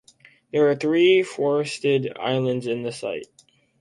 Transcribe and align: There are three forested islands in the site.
There 0.51 0.67
are 0.67 0.73
three 0.73 1.21
forested 1.21 2.11
islands 2.19 2.65
in 2.65 2.81
the 2.81 2.91
site. 2.91 3.27